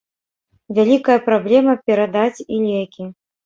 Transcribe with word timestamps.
Вялікая 0.77 1.19
праблема 1.29 1.77
перадаць 1.87 2.43
і 2.49 2.51
лекі. 2.67 3.03